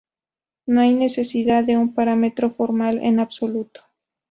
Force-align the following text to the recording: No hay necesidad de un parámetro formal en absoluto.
No 0.65 0.81
hay 0.81 0.95
necesidad 0.95 1.63
de 1.63 1.77
un 1.77 1.93
parámetro 1.93 2.49
formal 2.49 2.97
en 3.03 3.19
absoluto. 3.19 3.81